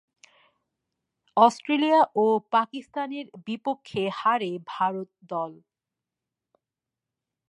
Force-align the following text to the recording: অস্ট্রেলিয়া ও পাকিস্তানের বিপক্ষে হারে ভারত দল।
অস্ট্রেলিয়া 1.37 2.01
ও 2.15 2.25
পাকিস্তানের 2.51 3.25
বিপক্ষে 3.45 4.03
হারে 4.13 4.51
ভারত 4.67 5.09
দল। 5.23 5.51